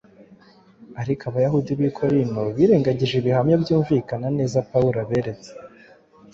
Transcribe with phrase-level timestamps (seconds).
[1.01, 5.49] Ariko Abayahudi b’i Korinto birengagije ibihamya byumvikana neza Pawulo aberetse,